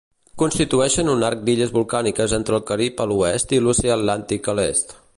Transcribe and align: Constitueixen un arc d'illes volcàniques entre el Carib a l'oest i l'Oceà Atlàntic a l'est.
Constitueixen 0.43 1.11
un 1.15 1.25
arc 1.27 1.43
d'illes 1.49 1.75
volcàniques 1.77 2.35
entre 2.39 2.57
el 2.61 2.65
Carib 2.71 3.05
a 3.07 3.09
l'oest 3.13 3.57
i 3.59 3.61
l'Oceà 3.67 3.95
Atlàntic 4.01 4.55
a 4.55 4.59
l'est. 4.63 5.01